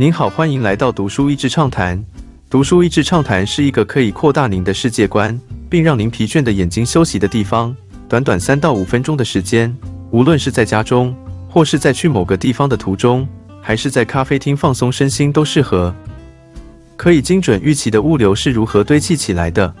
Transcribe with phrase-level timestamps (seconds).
[0.00, 2.02] 您好，欢迎来到读书益智畅谈。
[2.48, 5.38] 读书益智畅谈是一个可以扩大您的世界观，
[5.68, 7.76] 并让您疲倦的眼睛休息的地方。
[8.08, 9.76] 短短三到五分钟的时间，
[10.10, 11.14] 无论是在家中，
[11.50, 13.28] 或是在去某个地方的途中，
[13.60, 15.94] 还是在咖啡厅放松身心，都适合。
[16.96, 19.74] 可以精准预期的物流是如何堆砌起来的？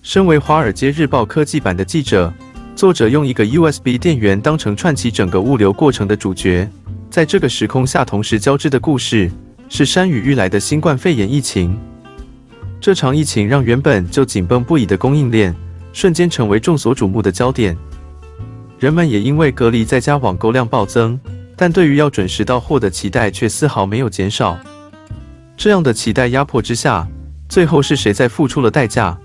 [0.00, 2.32] 身为《华尔街日报》科技版的记者，
[2.74, 6.66] 作者用一个 USB 电源当成串起整个物流过程的主角。
[7.12, 9.30] 在这个时空下同时交织的故事，
[9.68, 11.78] 是山雨欲来的新冠肺炎疫情。
[12.80, 15.54] 这场疫情让原本就紧绷不已的供应链，
[15.92, 17.76] 瞬间成为众所瞩目的焦点。
[18.78, 21.20] 人们也因为隔离在家，网购量暴增，
[21.54, 24.58] 但对于要准时到货的期待却丝毫没有减少。
[25.54, 27.06] 这样的期待压迫之下，
[27.46, 29.18] 最后是谁在付出了代价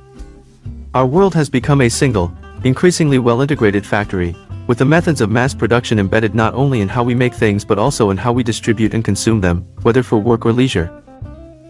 [0.92, 2.32] ？Our world has become a single,
[2.64, 4.36] increasingly well-integrated factory.
[4.67, 7.79] with the methods of mass production embedded not only in how we make things but
[7.79, 10.91] also in how we distribute and consume them, whether for work or leisure.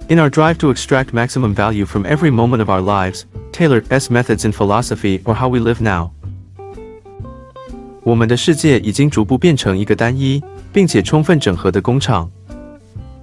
[0.09, 4.11] In our drive to extract maximum value from every moment of our lives, Taylor S
[4.11, 6.11] methods in philosophy or how we live now.
[8.03, 12.31] 我们的世界已经逐步变成一个单一并且充分整合的工厂。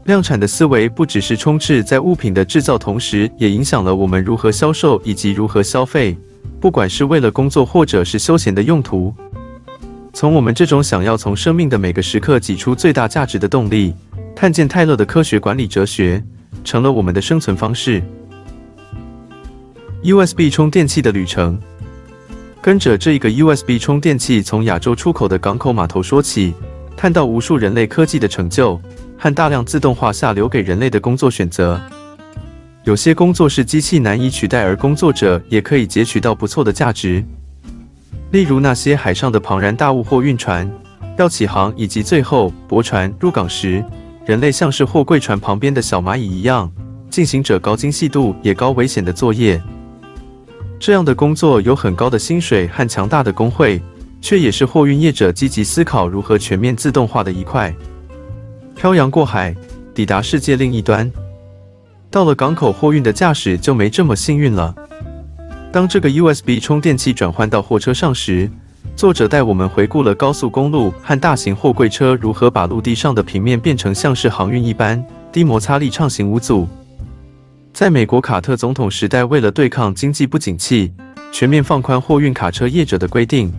[0.06, 6.18] 量产的思维不只是充斥在物品的制造，同时也影响了我们如何销售以及如何消费，
[6.60, 9.14] 不管是为了工作或者是休闲的用途。
[10.15, 13.93] 从我们这种想要从生命的每个时刻挤出最大价值的动力，
[14.35, 16.23] 看见泰勒的科学管理哲学，
[16.63, 18.01] 成了我们的生存方式。
[20.05, 21.59] USB 充电器的旅程，
[22.63, 26.55] 跟着这一个 USB 充电器从亚洲出口的港口码头说起，
[26.97, 28.81] 看到无数人类科技的成就
[29.19, 31.81] 和大量自动化下留给人类的工作选择。
[32.85, 37.25] 有些工作是机器难以取代，而工作者也可以截取到不错的价值。
[38.35, 40.69] 例如那些海上的庞然大物或运船
[41.17, 43.81] 要起航，以及最后驳船入港时，
[44.27, 46.69] 人类像是货柜船旁边的小蚂蚁一样，
[47.09, 49.63] 进行着高精细度也高危险的作业。
[50.81, 53.81] 这样的工作有很高的薪水和强大的工会，
[54.21, 57.73] 却也是货运业者积极思考如何全面自动化的一块。
[58.75, 59.55] 漂洋过海，
[59.95, 61.09] 抵达世界另一端，
[62.11, 64.75] 到了港口货运的驾驶就没这么幸运了。
[65.75, 68.49] 当这个 USB 充电器转换到货车上时，
[68.95, 76.69] 作者带我们回顾了高速公路和大型货柜车如何把陆地上的平面变成像是航运一般低摩擦力畅行无阻。
[77.73, 80.93] 在美国卡特总统时代，为了对抗经济不景气，
[81.33, 83.53] 全面放宽货运卡车业者的规定。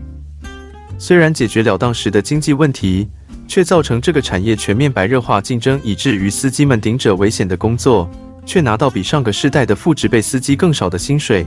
[0.98, 3.09] 虽然解决了当时的经济问题，
[3.46, 8.09] 却造成这个产业全面白热化竞争，以至于司机们顶着危险的工作，
[8.46, 11.46] 却拿到比上个世代的副职辈司机更少的薪水。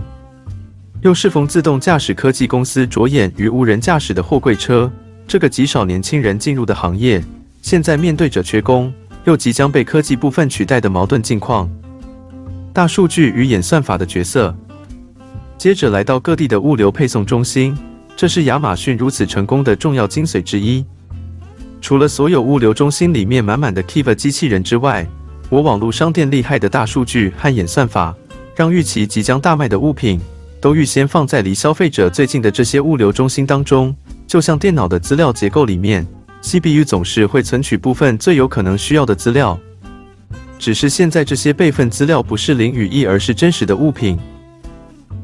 [1.00, 4.91] 又适逢自动驾驶科技公司着眼于无人驾驶的货柜车
[5.28, 7.22] 这个极少年轻人进入的行业，
[7.62, 8.92] 现在面对着缺工
[9.25, 11.70] 又即将被科技部分取代的矛盾境况。
[12.72, 14.54] 大数据与演算法的角色，
[15.56, 17.76] 接着来到各地的物流配送中心，
[18.16, 20.84] 这是亚马逊如此成功的重要精髓之一。
[21.80, 25.06] 除了所有物流中心里面满满的 Kiva 机器人之外，
[25.48, 28.12] 我网络商店厉害的大数据和演算法，
[28.56, 30.20] 让预期即将大卖的物品。
[30.61, 33.95] 都预先放在离消费者最近的这些物流中心当中，
[34.27, 36.07] 就像电脑的资料结构里面
[36.43, 39.59] ，CPU 总是会存取部分最有可能需要的资料。
[40.59, 44.19] 只是现在这些备份资料不是零与一，而是真实的物品。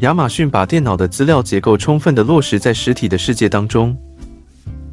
[0.01, 3.97] 亚马逊把电脑的资料结构充分的落实在实体的世界当中，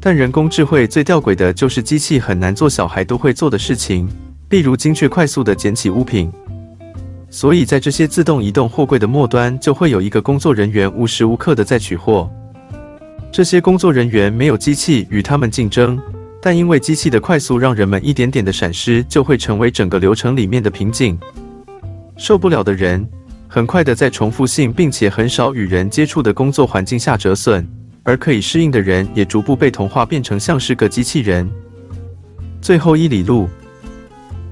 [0.00, 4.08] 但人工智慧最吊诡的就是机器很难做小孩都会做的事情，
[4.50, 6.32] 例如精确快速的捡起物品。
[7.32, 12.30] 所以在这些自动移动货柜的末端，就会有一个工作人员无时无刻的在取货。
[13.32, 15.98] 这些工作人员没有机器与他们竞争，
[16.42, 21.18] 但因为机器的快速，让人们一点点的闪失就会成为整个流程里面的瓶颈。
[22.18, 23.08] 受不了的人，
[23.48, 27.66] 很快的在重复性并且很少与人接触的工作环境下折损，
[28.02, 31.50] 而可以适应的人也逐步被同化，变成像是个机器人。
[32.60, 33.48] 最后一里路，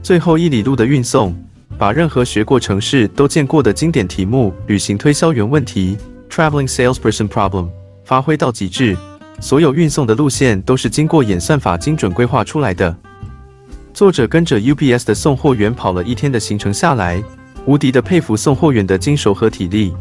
[0.02, 1.36] 最后一里路的运送。
[1.78, 5.96] 把任何学过城市都见过的经典题目——旅行推销员问题
[6.28, 7.68] （Traveling Salesperson Problem）
[8.04, 8.96] 发挥到极致。
[9.40, 12.94] 所有运送的路线都是经过演算法精准规划出来的。
[13.94, 17.22] 作者跟着 UPS 的送货员跑了一天的行程下来，
[17.64, 19.94] 无敌的佩服送货员的精熟和体力。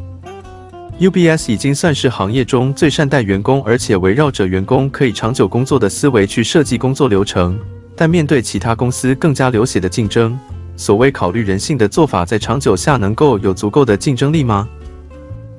[0.99, 7.57] UPS 已经算是行业中最善待员工，而且围绕着员工可以长久工作的思维去设计工作流程。
[7.95, 10.37] 但面对其他公司更加流血的竞争，
[10.79, 14.65] 所谓考虑人性的做法，在长久下能够有足够的竞争力吗？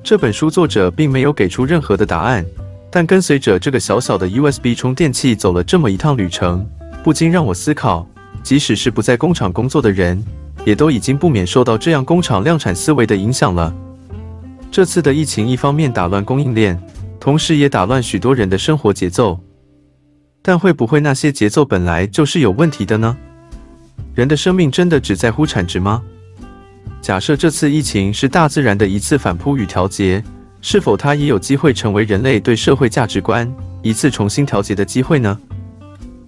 [0.02, 2.42] 这本书作者并没有给出任何的答案，
[2.90, 6.66] 但跟随着这个小小的 USB 充电器走了这么一趟旅程，
[7.04, 8.08] 不禁让我思考：
[8.42, 10.24] 即使是不在工厂工作的人，
[10.64, 13.74] 也都已经不免受到这样工厂量产思维的影响了。
[14.70, 16.82] 这次的疫情一方面打乱供应链，
[17.20, 19.38] 同时也打乱许多人的生活节奏。
[20.40, 23.14] 但会不会那些节奏本来就是有问题的呢？
[24.14, 26.02] 人的生命真的只在乎产值吗？
[27.00, 30.22] 假设这次疫情是大自然的一次反扑与调节，
[30.60, 33.50] 是否它也有机会成为人类对社会价值观
[33.82, 35.38] 一次重新调节的机会呢？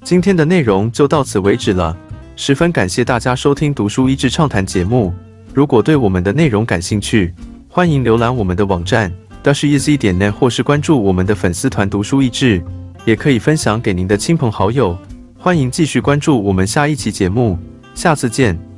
[0.02, 1.96] 今天的内容就到此为止了，
[2.36, 5.12] 十分感谢大家收听《读书益智畅谈》节目。
[5.52, 7.34] 如果对我们的内容感兴趣，
[7.68, 9.12] 欢迎浏览我们的网站
[9.44, 12.62] dasheasy 点 net，或是关注我们的粉丝团“读书益智”。
[13.04, 14.96] 也可以分享给您的亲朋好友，
[15.36, 17.58] 欢迎继续关注我们下一期节目，
[17.94, 18.71] 下次见。